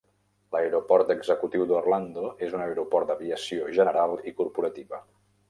[0.53, 5.05] L'aeroport executiu d'Orlando és un aeroport d'aviació general i corporativa.